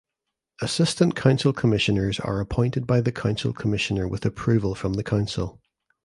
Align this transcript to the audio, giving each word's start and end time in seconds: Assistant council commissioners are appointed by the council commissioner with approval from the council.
Assistant 0.63 1.15
council 1.15 1.53
commissioners 1.53 2.19
are 2.19 2.39
appointed 2.39 2.87
by 2.87 3.01
the 3.01 3.11
council 3.11 3.53
commissioner 3.53 4.07
with 4.07 4.25
approval 4.25 4.73
from 4.73 4.93
the 4.93 5.03
council. 5.03 5.61